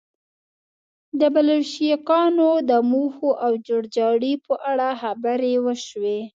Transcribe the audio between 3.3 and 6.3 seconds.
او جوړجاړي په اړه خبرې وشوې